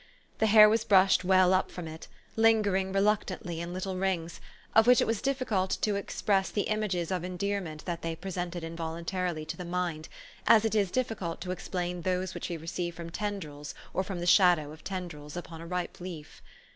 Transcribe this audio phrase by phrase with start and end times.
[0.39, 4.41] The hair was brushed well up from it, lingering re luctantly in little rings,
[4.73, 6.47] of which it was difficult to 168 'THE STORY OF AVIS.
[6.47, 10.09] express the images of endearment that they pre sented involuntarily to the mind,
[10.47, 14.25] as it is difficult to explain those which we receive from tendrils or from the
[14.25, 16.41] shadow of tendrils upon a ripe leaf.